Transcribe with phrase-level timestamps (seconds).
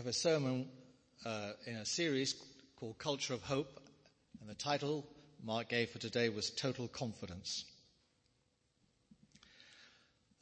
[0.00, 0.66] have a sermon
[1.26, 2.34] uh, in a series
[2.76, 3.78] called Culture of Hope,
[4.40, 5.06] and the title
[5.44, 7.66] Mark gave for today was Total Confidence.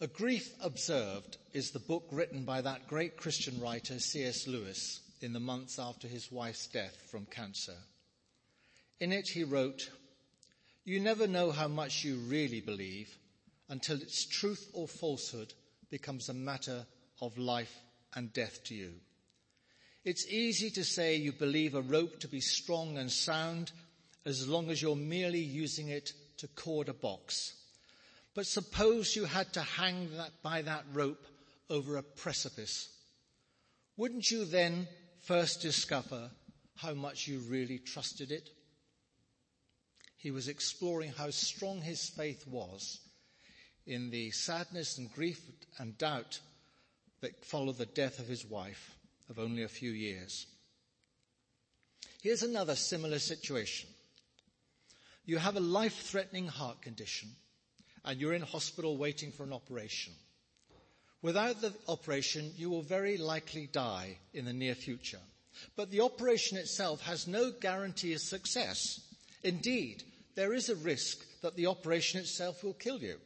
[0.01, 4.47] A Grief Observed is the book written by that great Christian writer C.S.
[4.47, 7.79] Lewis in the months after his wife's death from cancer.
[9.01, 9.91] In it he wrote,
[10.85, 13.13] You never know how much you really believe
[13.69, 15.53] until its truth or falsehood
[15.91, 16.87] becomes a matter
[17.21, 17.75] of life
[18.15, 18.93] and death to you.
[20.09, 23.73] It's easy to say you believe a rope to be strong and sound
[24.25, 27.53] as long as you're merely using it to cord a box.
[28.35, 31.27] But suppose you had to hang that by that rope
[31.69, 32.89] over a precipice.
[33.99, 34.89] Wouldn't you then
[35.25, 36.31] first discover
[36.77, 38.49] how much you really trusted it?
[40.17, 42.99] He was exploring how strong his faith was
[43.87, 45.43] in the sadness and grief
[45.79, 46.41] and doubt
[47.21, 48.95] that followed the death of his wife
[49.29, 50.47] of only a few years.
[52.23, 53.89] Here's another similar situation.
[55.25, 57.29] You have a life-threatening heart condition
[58.05, 60.15] and you're in hospital waiting for an operation.
[61.21, 65.21] Without the operation, you will very likely die in the near future.
[65.77, 69.01] But the operation itself has no guarantee of success.
[69.43, 70.05] Indeed,
[70.37, 73.17] there is a risk that the operation itself will kill you.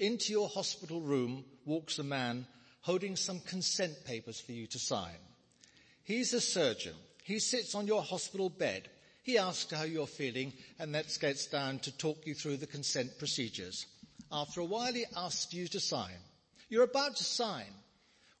[0.00, 2.46] Into your hospital room walks a man
[2.84, 5.18] holding some consent papers for you to sign.
[6.04, 6.94] He's a surgeon.
[7.24, 8.88] He sits on your hospital bed
[9.24, 13.18] he asks how you're feeling and that gets down to talk you through the consent
[13.18, 13.86] procedures.
[14.30, 16.18] After a while he asks you to sign.
[16.68, 17.72] You're about to sign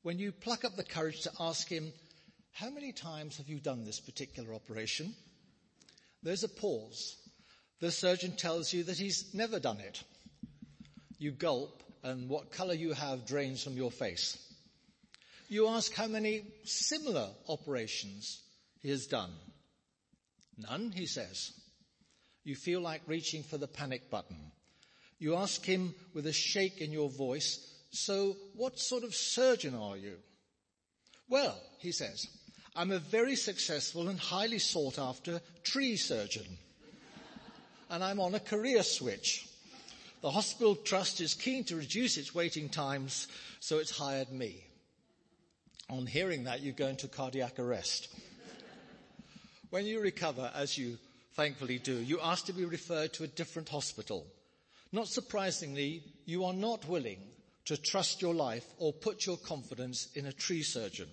[0.02, 1.90] when you pluck up the courage to ask him,
[2.52, 5.14] how many times have you done this particular operation?
[6.22, 7.16] There's a pause.
[7.80, 10.02] The surgeon tells you that he's never done it.
[11.18, 14.38] You gulp and what color you have drains from your face.
[15.48, 18.42] You ask how many similar operations
[18.82, 19.30] he has done.
[20.58, 21.52] None, he says.
[22.44, 24.36] You feel like reaching for the panic button.
[25.18, 27.58] You ask him with a shake in your voice,
[27.90, 30.16] so what sort of surgeon are you?
[31.28, 32.26] Well, he says,
[32.76, 36.58] I'm a very successful and highly sought after tree surgeon.
[37.88, 39.48] and I'm on a career switch.
[40.24, 43.28] The hospital trust is keen to reduce its waiting times,
[43.60, 44.64] so it's hired me.
[45.90, 48.08] On hearing that, you go into cardiac arrest.
[49.68, 50.96] When you recover, as you
[51.34, 54.26] thankfully do, you ask to be referred to a different hospital.
[54.92, 57.20] Not surprisingly, you are not willing
[57.66, 61.10] to trust your life or put your confidence in a tree surgeon.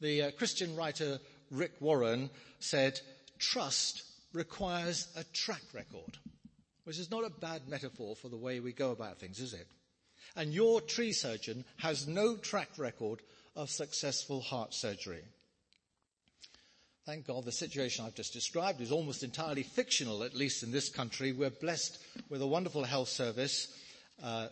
[0.00, 1.18] The uh, Christian writer
[1.50, 2.98] Rick Warren said,
[3.38, 6.16] trust requires a track record,
[6.84, 9.66] which is not a bad metaphor for the way we go about things, is it?
[10.36, 13.20] And your tree surgeon has no track record
[13.56, 15.22] of successful heart surgery.
[17.06, 20.88] Thank God the situation I've just described is almost entirely fictional, at least in this
[20.88, 21.32] country.
[21.32, 21.98] We're blessed
[22.28, 23.74] with a wonderful health service,
[24.22, 24.48] uh,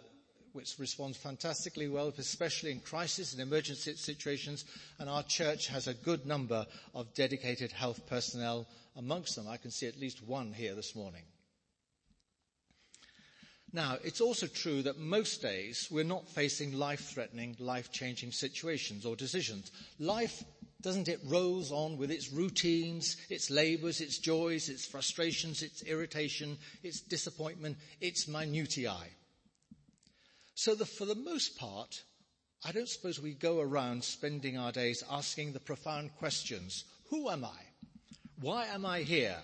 [0.54, 4.64] which responds fantastically well, especially in crisis and emergency situations,
[4.98, 9.46] and our church has a good number of dedicated health personnel amongst them.
[9.46, 11.22] I can see at least one here this morning.
[13.72, 19.70] Now, it's also true that most days we're not facing life-threatening, life-changing situations or decisions.
[19.98, 20.42] Life
[20.80, 26.56] doesn't it, rolls on with its routines, its labours, its joys, its frustrations, its irritation,
[26.82, 29.10] its disappointment, its minutiae.
[30.54, 32.02] So the, for the most part,
[32.64, 36.84] I don't suppose we go around spending our days asking the profound questions.
[37.10, 37.60] Who am I?
[38.40, 39.38] Why am I here?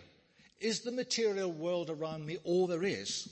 [0.61, 3.29] Is the material world around me all there is?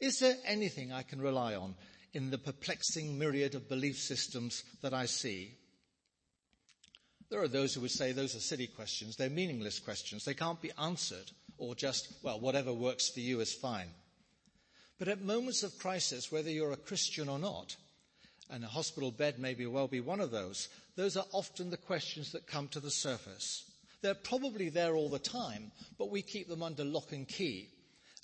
[0.00, 1.74] Is there anything I can rely on
[2.12, 5.52] in the perplexing myriad of belief systems that I see?
[7.30, 9.16] There are those who would say those are silly questions.
[9.16, 10.24] They're meaningless questions.
[10.24, 13.88] They can't be answered or just, well, whatever works for you is fine.
[14.98, 17.76] But at moments of crisis, whether you're a Christian or not,
[18.50, 21.76] and a hospital bed may be well be one of those, those are often the
[21.76, 23.64] questions that come to the surface.
[24.02, 27.68] They're probably there all the time, but we keep them under lock and key,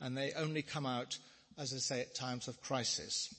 [0.01, 1.17] and they only come out,
[1.59, 3.35] as I say, at times of crisis.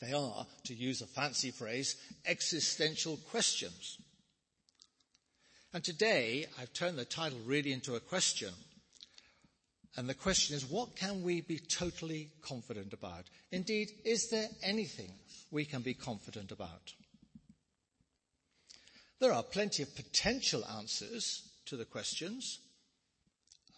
[0.00, 1.96] They are, to use a fancy phrase,
[2.26, 3.98] existential questions.
[5.72, 8.52] And today, I've turned the title really into a question.
[9.96, 13.24] And the question is, what can we be totally confident about?
[13.50, 15.10] Indeed, is there anything
[15.50, 16.92] we can be confident about?
[19.18, 22.58] There are plenty of potential answers to the questions.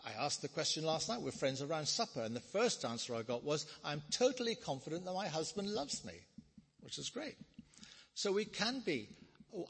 [0.09, 3.23] I asked the question last night with friends around supper, and the first answer I
[3.23, 6.15] got was, I'm totally confident that my husband loves me,
[6.81, 7.37] which is great.
[8.15, 9.09] So we can be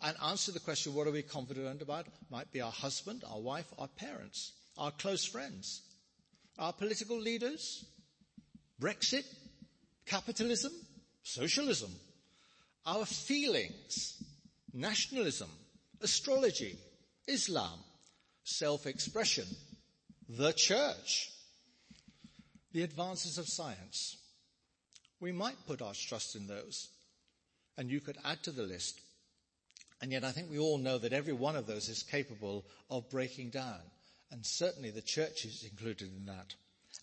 [0.03, 2.07] and answer the question, what are we confident about?
[2.31, 5.83] Might be our husband, our wife, our parents, our close friends,
[6.59, 7.85] our political leaders,
[8.81, 9.25] Brexit,
[10.07, 10.73] capitalism,
[11.23, 11.91] socialism,
[12.87, 14.23] our feelings,
[14.73, 15.49] nationalism,
[16.01, 16.79] astrology,
[17.27, 17.79] Islam,
[18.45, 19.47] self-expression,
[20.29, 21.31] the church,
[22.73, 24.17] the advances of science.
[25.21, 26.89] We might put our trust in those,
[27.79, 29.01] and you could add to the list.
[30.01, 33.11] And yet I think we all know that every one of those is capable of
[33.11, 33.81] breaking down,
[34.31, 36.55] and certainly the church is included in that,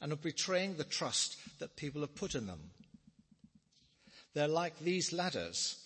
[0.02, 2.70] and of betraying the trust that people have put in them.
[4.34, 5.84] They're like these ladders,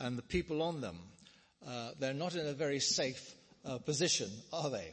[0.00, 0.98] and the people on them,
[1.66, 3.34] uh, they're not in a very safe
[3.64, 4.92] uh, position, are they,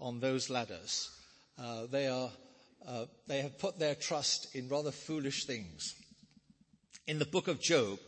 [0.00, 1.10] on those ladders?
[1.58, 2.30] Uh, they are
[2.86, 5.94] uh, they have put their trust in rather foolish things.
[7.06, 7.98] In the book of Job,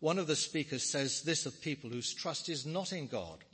[0.00, 3.44] one of the speakers says this of people whose trust is not in God.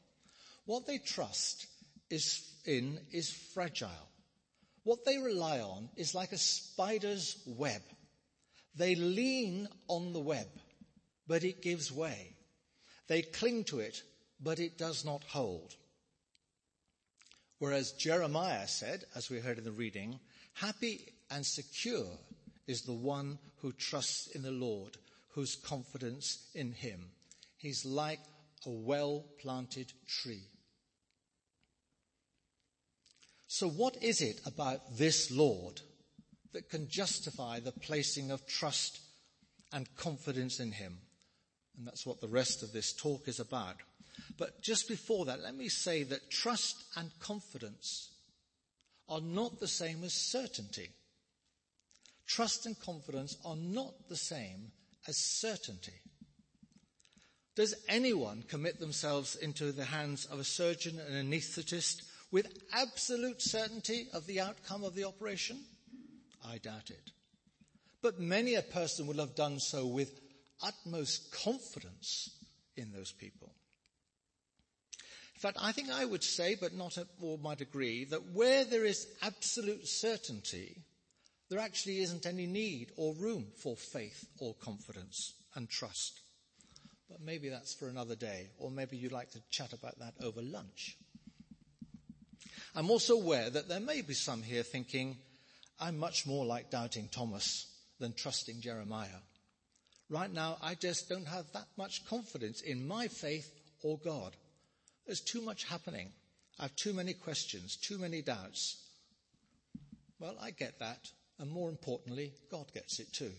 [0.67, 1.67] What they trust
[2.11, 4.09] is in is fragile.
[4.85, 7.83] What they rely on is like a spider's web.
[8.75, 10.47] They lean on the web,
[11.27, 12.37] but it gives way.
[13.09, 14.03] They cling to it,
[14.41, 15.75] but it does not hold.
[17.59, 20.21] Whereas Jeremiah said, as we heard in the reading,
[20.55, 22.07] Happy and secure
[22.67, 24.97] is the one who trusts in the Lord,
[25.31, 27.11] whose confidence in him.
[27.57, 28.21] He's like
[28.67, 30.43] a well planted tree.
[33.47, 35.81] So what is it about this Lord
[36.53, 39.01] that can justify the placing of trust
[39.73, 40.99] and confidence in him?
[41.77, 43.77] And that's what the rest of this talk is about.
[44.37, 48.11] But just before that, let me say that trust and confidence
[49.09, 50.91] are not the same as certainty.
[52.27, 54.71] Trust and confidence are not the same
[55.07, 56.01] as certainty.
[57.57, 63.43] Does anyone commit themselves into the hands of a surgeon and an anaesthetist with absolute
[63.43, 65.65] certainty of the outcome of the operation?
[66.47, 67.11] I doubt it.
[68.01, 70.21] But many a person will have done so with
[70.63, 72.31] utmost confidence
[72.77, 73.53] in those people.
[75.39, 78.85] In fact, I think I would say, but not all might agree, that where there
[78.85, 80.83] is absolute certainty,
[81.49, 86.19] there actually isn't any need or room for faith or confidence and trust.
[87.09, 90.43] But maybe that's for another day, or maybe you'd like to chat about that over
[90.43, 90.97] lunch.
[92.75, 95.19] I'm also aware that there may be some here thinking,
[95.79, 97.65] I'm much more like doubting Thomas
[98.01, 99.23] than trusting Jeremiah.
[100.11, 103.49] Right now, I just don't have that much confidence in my faith
[103.85, 104.35] or God.
[105.09, 106.11] There's too much happening.
[106.59, 108.77] I have too many questions, too many doubts.
[110.21, 111.11] Well, I get that.
[111.39, 113.33] And more importantly, God gets it too.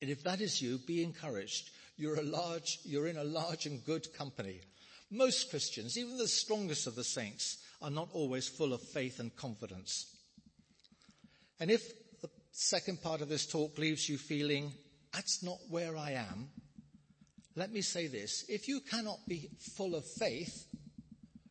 [0.00, 1.70] And if that is you, be encouraged.
[1.96, 4.60] You're large, you're in a large and good company.
[5.10, 9.34] Most Christians, even the strongest of the saints, are not always full of faith and
[9.34, 10.14] confidence.
[11.58, 11.82] And if
[12.20, 14.70] the second part of this talk leaves you feeling,
[15.12, 16.50] that's not where I am,
[17.56, 18.44] let me say this.
[18.48, 20.66] If you cannot be full of faith,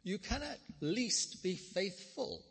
[0.03, 2.43] you can at least be faithful.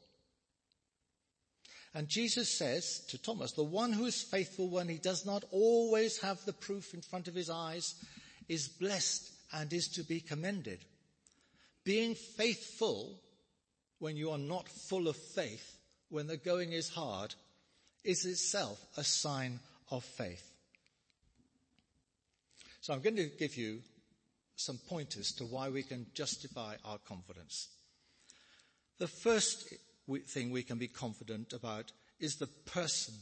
[1.94, 6.20] And Jesus says to Thomas, the one who is faithful when he does not always
[6.20, 7.94] have the proof in front of his eyes
[8.48, 10.80] is blessed and is to be commended.
[11.84, 13.20] Being faithful
[14.00, 17.37] when you are not full of faith, when the going is hard,
[18.02, 19.61] is itself a sign
[19.92, 20.53] of faith.
[22.85, 23.81] So I'm going to give you
[24.57, 27.69] some pointers to why we can justify our confidence.
[28.99, 29.73] The first
[30.26, 33.14] thing we can be confident about is the person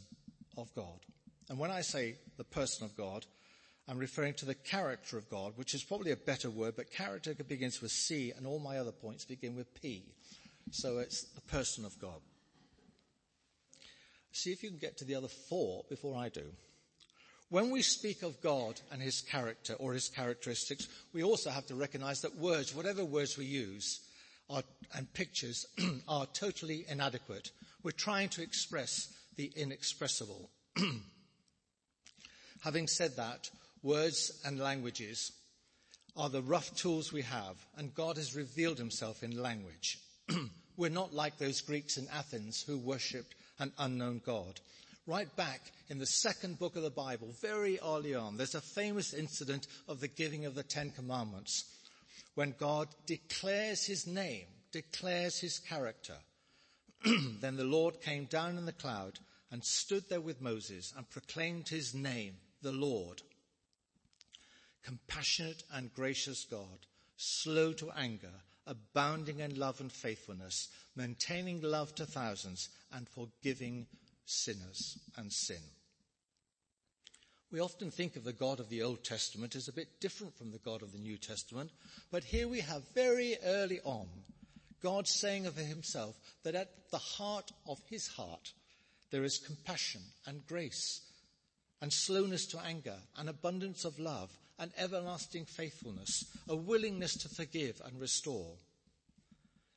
[0.58, 0.98] of God.
[1.48, 3.24] And when I say the person of God,
[3.86, 7.32] I'm referring to the character of God, which is probably a better word, but character
[7.32, 10.02] begins with C and all my other points begin with P.
[10.72, 12.20] So it's the person of God.
[14.32, 16.46] See if you can get to the other four before I do.
[17.52, 21.74] When we speak of God and his character or his characteristics, we also have to
[21.74, 24.00] recognize that words, whatever words we use,
[24.48, 24.62] are,
[24.94, 25.66] and pictures
[26.08, 27.50] are totally inadequate.
[27.82, 30.48] We're trying to express the inexpressible.
[32.62, 33.50] Having said that,
[33.82, 35.32] words and languages
[36.16, 39.98] are the rough tools we have, and God has revealed himself in language.
[40.78, 44.58] We're not like those Greeks in Athens who worshipped an unknown God
[45.06, 49.12] right back in the second book of the Bible, very early on, there's a famous
[49.12, 51.64] incident of the giving of the Ten Commandments
[52.34, 56.16] when God declares his name, declares his character.
[57.40, 59.18] then the Lord came down in the cloud
[59.50, 63.22] and stood there with Moses and proclaimed his name, the Lord.
[64.84, 68.32] compassionate and gracious God, slow to anger,
[68.66, 73.86] abounding in love and faithfulness, maintaining love to thousands, and forgiving
[74.32, 75.62] sinners and sin.
[77.50, 80.50] We often think of the God of the Old Testament as a bit different from
[80.50, 81.70] the God of the New Testament,
[82.10, 84.08] but here we have very early on
[84.82, 88.52] God saying of himself that at the heart of his heart
[89.10, 91.02] there is compassion and grace
[91.82, 97.80] and slowness to anger and abundance of love and everlasting faithfulness, a willingness to forgive
[97.84, 98.54] and restore.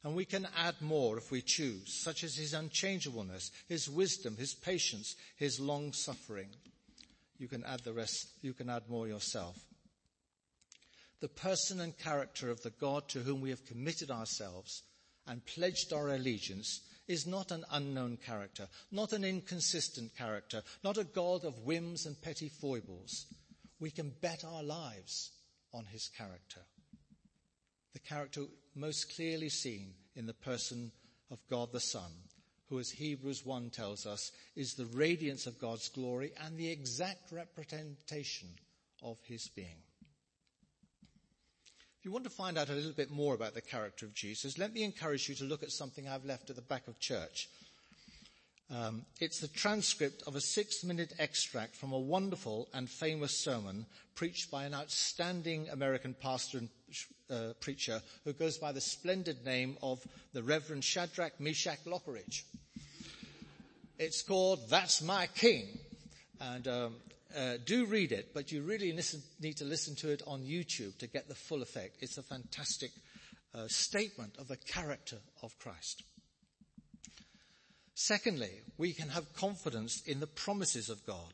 [0.06, 4.54] And we can add more if we choose, such as his unchangeableness, his wisdom, his
[4.54, 6.50] patience, his long suffering.
[7.40, 9.58] You can add the rest, you can add more yourself.
[11.22, 14.84] The person and character of the God to whom we have committed ourselves
[15.26, 21.04] and pledged our allegiance is not an unknown character, not an inconsistent character, not a
[21.04, 23.26] God of whims and petty foibles.
[23.80, 25.32] We can bet our lives
[25.74, 26.62] on his character.
[27.96, 28.42] The character
[28.76, 30.92] most clearly seen in the person
[31.32, 32.12] of God the Son,
[32.68, 37.32] who, as Hebrews 1 tells us, is the radiance of God's glory and the exact
[37.32, 38.50] representation
[39.02, 39.82] of his being.
[41.98, 44.58] If you want to find out a little bit more about the character of Jesus,
[44.58, 47.48] let me encourage you to look at something I've left at the back of church.
[48.74, 53.86] Um, it's the transcript of a six minute extract from a wonderful and famous sermon
[54.16, 56.70] preached by an outstanding American pastor and
[57.30, 62.44] uh, preacher who goes by the splendid name of the Reverend Shadrach Meshach Lockridge.
[64.00, 65.68] It's called That's My King.
[66.42, 66.96] And um,
[67.36, 70.98] uh, do read it, but you really listen, need to listen to it on YouTube
[70.98, 71.98] to get the full effect.
[72.02, 72.92] It's a fantastic
[73.54, 76.04] uh, statement of the character of Christ.
[77.96, 81.34] Secondly, we can have confidence in the promises of God.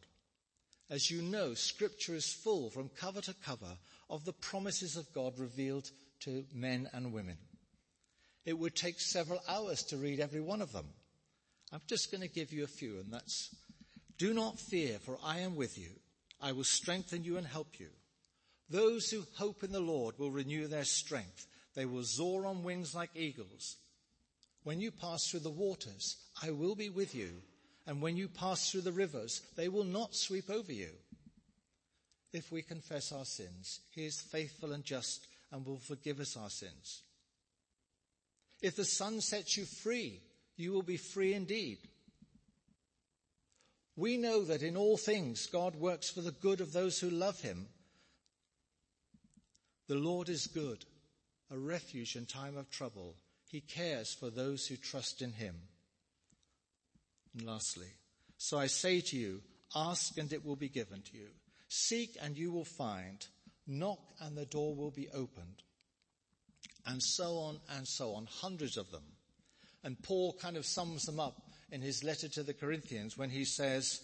[0.91, 3.77] As you know, scripture is full from cover to cover
[4.09, 5.89] of the promises of God revealed
[6.21, 7.37] to men and women.
[8.45, 10.87] It would take several hours to read every one of them.
[11.71, 13.55] I'm just going to give you a few, and that's
[14.19, 15.89] do not fear, for I am with you.
[16.39, 17.87] I will strengthen you and help you.
[18.69, 21.47] Those who hope in the Lord will renew their strength.
[21.73, 23.77] They will soar on wings like eagles.
[24.63, 27.31] When you pass through the waters, I will be with you.
[27.88, 30.91] And when you pass through the rivers, they will not sweep over you.
[32.31, 36.50] If we confess our sins, he is faithful and just and will forgive us our
[36.50, 37.01] sins.
[38.62, 40.21] If the Son sets you free,
[40.55, 41.79] you will be free indeed.
[43.98, 47.41] We know that in all things God works for the good of those who love
[47.41, 47.67] him.
[49.88, 50.86] The Lord is good,
[51.50, 53.15] a refuge in time of trouble.
[53.50, 55.55] He cares for those who trust in him.
[57.33, 57.88] And lastly,
[58.38, 59.41] so I say to you,
[59.75, 61.27] ask and it will be given to you.
[61.69, 63.25] Seek and you will find.
[63.67, 65.63] Knock and the door will be opened.
[66.85, 69.03] And so on and so on, hundreds of them.
[69.83, 73.45] And Paul kind of sums them up in his letter to the Corinthians when he
[73.45, 74.01] says,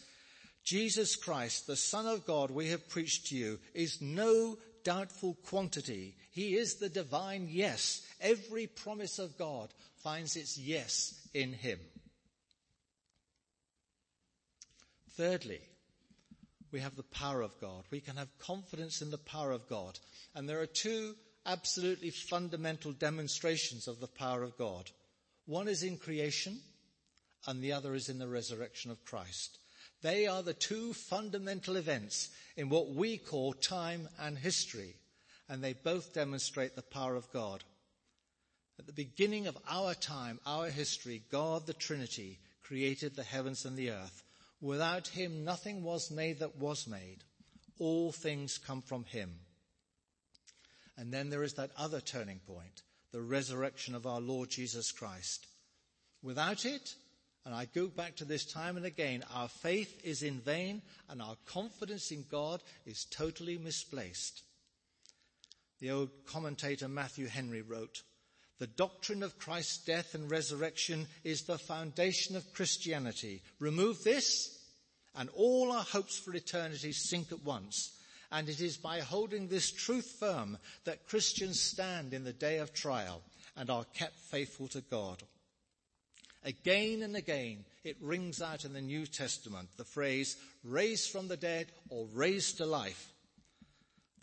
[0.64, 6.16] Jesus Christ, the Son of God we have preached to you, is no doubtful quantity.
[6.32, 8.06] He is the divine yes.
[8.22, 9.70] Every promise of God
[10.04, 11.80] finds its yes in him.
[15.18, 15.62] Thirdly,
[16.72, 17.84] we have the power of God.
[17.90, 19.98] We can have confidence in the power of God.
[20.36, 24.92] And there are two absolutely fundamental demonstrations of the power of God.
[25.48, 26.60] One is in creation
[27.48, 29.58] and the other is in the resurrection of Christ.
[30.04, 34.96] They are the two fundamental events in what we call time and history,
[35.50, 37.64] and they both demonstrate the power of God.
[38.78, 43.76] At the beginning of our time, our history, God the Trinity created the heavens and
[43.76, 44.24] the earth.
[44.62, 47.24] Without him, nothing was made that was made.
[47.80, 49.40] All things come from him.
[50.98, 55.46] And then there is that other turning point, the resurrection of our Lord Jesus Christ.
[56.24, 56.96] Without it,
[57.48, 59.24] and I go back to this time and again.
[59.34, 64.42] Our faith is in vain and our confidence in God is totally misplaced.
[65.80, 68.02] The old commentator Matthew Henry wrote,
[68.60, 73.42] the doctrine of Christ's death and resurrection is the foundation of Christianity.
[73.60, 74.58] Remove this
[75.16, 77.94] and all our hopes for eternity sink at once.
[78.32, 82.74] And it is by holding this truth firm that Christians stand in the day of
[82.74, 83.22] trial
[83.56, 85.24] and are kept faithful to God.
[86.44, 91.38] Again and again, it rings out in the New Testament the phrase raised from the
[91.38, 93.12] dead or raised to life.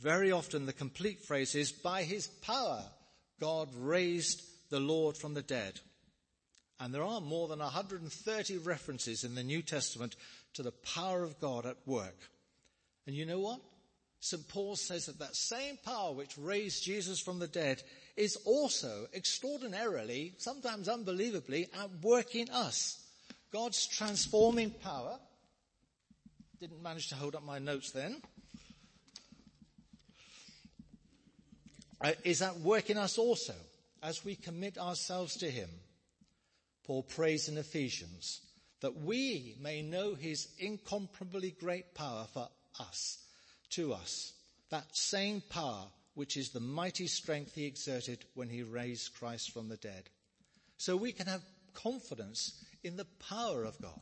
[0.00, 2.82] Very often the complete phrase is by his power,
[3.40, 5.80] God raised the Lord from the dead.
[6.80, 10.16] And there are more than 130 references in the New Testament
[10.54, 12.16] to the power of God at work.
[13.06, 13.60] And you know what?
[14.20, 14.48] St.
[14.48, 17.82] Paul says that that same power which raised Jesus from the dead
[18.16, 23.02] is also extraordinarily, sometimes unbelievably, at work in us.
[23.52, 25.18] God's transforming power.
[26.60, 28.22] Didn't manage to hold up my notes then.
[32.04, 33.54] Uh, is at work in us also
[34.02, 35.70] as we commit ourselves to Him.
[36.86, 38.42] Paul prays in Ephesians
[38.82, 42.46] that we may know His incomparably great power for
[42.78, 43.24] us,
[43.70, 44.34] to us.
[44.68, 49.70] That same power which is the mighty strength He exerted when He raised Christ from
[49.70, 50.10] the dead.
[50.76, 51.40] So we can have
[51.72, 54.00] confidence in the power of God.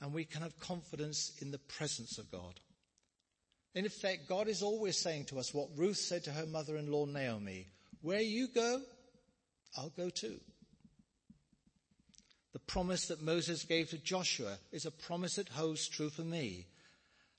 [0.00, 2.58] And we can have confidence in the presence of God.
[3.74, 7.68] In effect, God is always saying to us what Ruth said to her mother-in-law Naomi,
[8.02, 8.82] where you go,
[9.76, 10.40] I'll go too.
[12.52, 16.66] The promise that Moses gave to Joshua is a promise that holds true for me.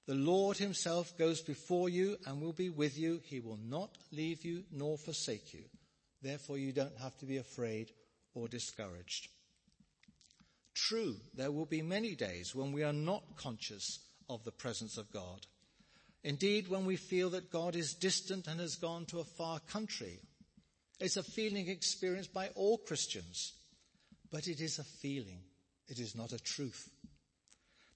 [0.07, 3.21] The Lord himself goes before you and will be with you.
[3.23, 5.63] He will not leave you nor forsake you.
[6.23, 7.91] Therefore you don't have to be afraid
[8.33, 9.27] or discouraged.
[10.73, 15.11] True, there will be many days when we are not conscious of the presence of
[15.11, 15.45] God.
[16.23, 20.19] Indeed, when we feel that God is distant and has gone to a far country.
[20.99, 23.53] It's a feeling experienced by all Christians,
[24.31, 25.39] but it is a feeling.
[25.89, 26.89] It is not a truth.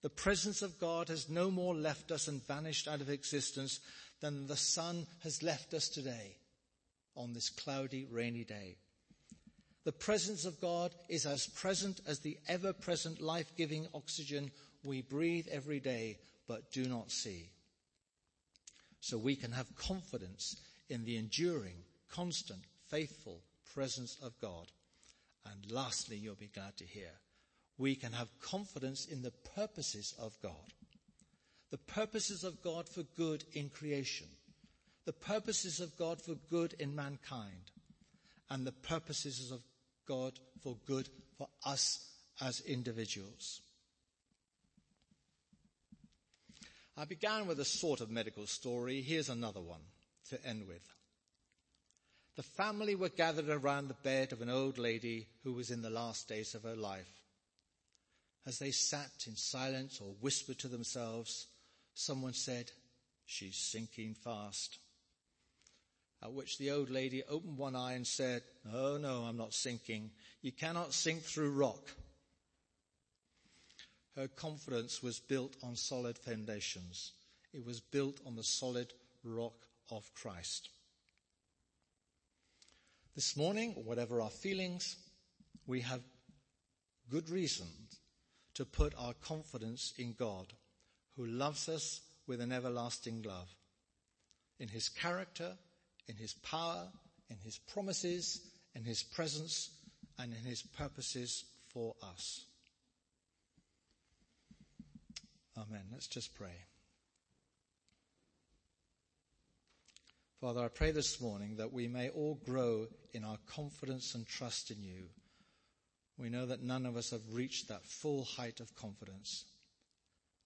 [0.01, 3.79] The presence of God has no more left us and vanished out of existence
[4.19, 6.36] than the sun has left us today
[7.15, 8.75] on this cloudy, rainy day.
[9.86, 14.51] The presence of God is as present as the ever present life giving oxygen
[14.84, 16.17] we breathe every day
[16.48, 17.50] but do not see.
[19.00, 20.58] So we can have confidence
[20.89, 23.42] in the enduring, constant, faithful
[23.74, 24.72] presence of God.
[25.46, 27.12] And lastly, you'll be glad to hear,
[27.77, 30.74] we can have confidence in the purposes of God.
[31.70, 34.27] The purposes of God for good in creation.
[35.06, 37.72] The purposes of God for good in mankind.
[38.50, 39.62] And the purposes of
[40.08, 42.10] God for good for us
[42.42, 43.62] as individuals.
[47.00, 49.01] I began with a sort of medical story.
[49.01, 49.81] Here's another one
[50.29, 50.81] to end with.
[52.36, 55.92] The family were gathered around the bed of an old lady who was in the
[55.92, 57.22] last days of her life.
[58.48, 61.48] As they sat in silence or whispered to themselves,
[61.94, 62.72] someone said,
[63.27, 64.79] She's sinking fast.
[66.24, 68.42] At which the old lady opened one eye and said,
[68.74, 70.12] Oh no, I'm not sinking.
[70.42, 71.92] You cannot sink through rock.
[74.18, 77.12] Her confidence was built on solid foundations.
[77.53, 78.92] It was built on the solid
[79.24, 79.53] rock
[79.92, 80.70] of Christ.
[83.14, 84.96] This morning, whatever our feelings,
[85.68, 86.01] we have
[87.12, 87.68] good reason
[88.56, 90.48] to put our confidence in God,
[91.16, 93.53] who loves us with an everlasting love,
[94.60, 95.53] in His character,
[96.08, 96.88] in His power,
[97.30, 98.42] in His promises,
[98.74, 99.70] in His presence,
[100.18, 102.46] and in His purposes for us.
[105.57, 105.85] Amen.
[105.91, 106.65] Let's just pray.
[110.39, 114.70] Father, I pray this morning that we may all grow in our confidence and trust
[114.70, 115.05] in you.
[116.20, 119.46] We know that none of us have reached that full height of confidence.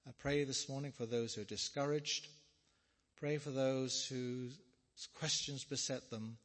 [0.08, 2.30] I pray this morning for those who are discouraged.
[3.19, 4.58] Pray for those whose
[5.13, 6.38] questions beset them.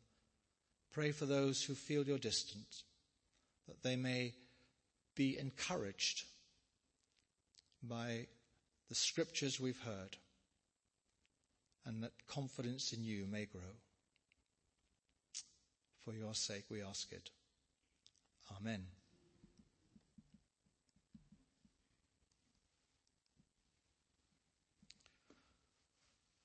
[0.92, 2.82] Pray for those who feel you're distant,
[3.68, 4.34] that they may
[5.14, 6.24] be encouraged
[7.80, 8.26] by
[8.88, 10.16] the scriptures we've heard
[11.84, 13.60] and that confidence in you may grow.
[16.04, 17.30] For your sake we ask it.
[18.60, 18.84] Amen.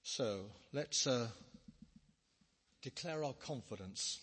[0.04, 1.28] So let's uh,
[2.82, 4.20] declare our confidence.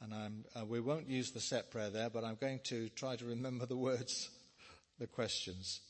[0.00, 3.24] And uh, we won't use the set prayer there, but I'm going to try to
[3.24, 4.28] remember the words,
[4.98, 5.80] the questions.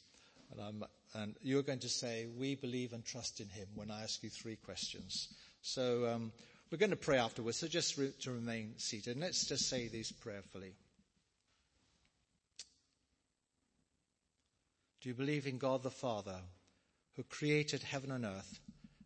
[0.52, 4.22] And, and, you're going to say, we believe and trust in him when I ask
[4.22, 5.28] you three questions.
[5.62, 6.32] So um,
[6.70, 9.12] we're going to pray afterwards, so just re- to remain seated.
[9.12, 10.74] And let's just say these prayerfully.
[15.00, 16.38] Do you believe in God the Father,
[17.16, 18.58] who created heaven and earth,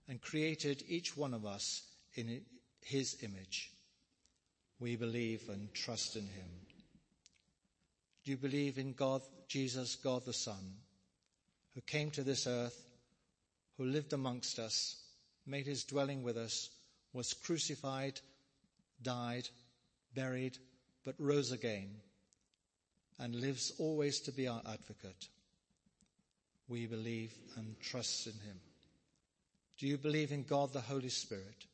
[0.08, 1.82] and created each one of us
[2.14, 2.40] in
[2.80, 3.70] his image?
[4.80, 6.48] We believe and trust in him.
[8.24, 10.76] Do you believe in God, Jesus, God the Son,
[11.78, 12.88] who came to this earth,
[13.76, 14.96] who lived amongst us,
[15.46, 16.70] made his dwelling with us,
[17.12, 18.18] was crucified,
[19.00, 19.48] died,
[20.12, 20.58] buried,
[21.04, 21.88] but rose again,
[23.20, 25.28] and lives always to be our advocate.
[26.66, 28.58] We believe and trust in him.
[29.78, 31.64] Do you believe in God the Holy Spirit,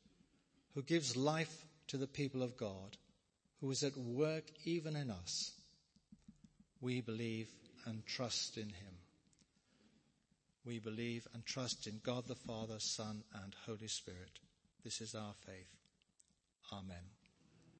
[0.75, 2.95] who gives life to the people of God,
[3.59, 5.53] who is at work even in us?
[6.79, 7.49] We believe
[7.87, 8.95] and trust in him.
[10.65, 14.39] We believe and trust in God the Father, Son, and Holy Spirit.
[14.83, 15.69] This is our faith.
[16.73, 17.14] Amen.